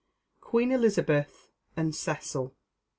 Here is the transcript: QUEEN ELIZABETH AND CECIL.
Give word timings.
QUEEN 0.39 0.71
ELIZABETH 0.71 1.51
AND 1.77 1.93
CECIL. 1.93 2.55